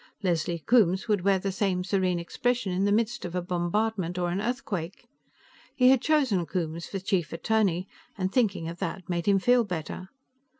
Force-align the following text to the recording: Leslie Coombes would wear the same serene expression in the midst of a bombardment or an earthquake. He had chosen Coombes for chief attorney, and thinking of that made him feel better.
Leslie 0.23 0.57
Coombes 0.65 1.07
would 1.07 1.21
wear 1.21 1.37
the 1.37 1.51
same 1.51 1.83
serene 1.83 2.17
expression 2.17 2.71
in 2.71 2.85
the 2.85 2.91
midst 2.91 3.23
of 3.23 3.35
a 3.35 3.39
bombardment 3.43 4.17
or 4.17 4.31
an 4.31 4.41
earthquake. 4.41 5.05
He 5.75 5.89
had 5.89 6.01
chosen 6.01 6.47
Coombes 6.47 6.87
for 6.87 6.97
chief 6.97 7.31
attorney, 7.31 7.87
and 8.17 8.31
thinking 8.33 8.67
of 8.67 8.79
that 8.79 9.07
made 9.07 9.27
him 9.27 9.37
feel 9.37 9.63
better. 9.63 10.09